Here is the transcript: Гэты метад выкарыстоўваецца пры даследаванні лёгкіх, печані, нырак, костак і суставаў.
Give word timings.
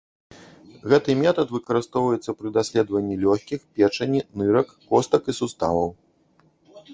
Гэты 0.93 1.15
метад 1.23 1.47
выкарыстоўваецца 1.55 2.35
пры 2.39 2.49
даследаванні 2.55 3.19
лёгкіх, 3.25 3.59
печані, 3.81 4.19
нырак, 4.41 4.67
костак 4.89 5.23
і 5.35 5.39
суставаў. 5.43 5.89